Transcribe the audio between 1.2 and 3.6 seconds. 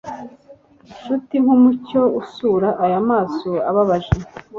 nkumucyo usura aya maso